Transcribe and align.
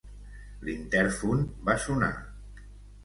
L'intèrfon 0.69 1.45
va 1.69 1.77
sonar. 1.87 2.13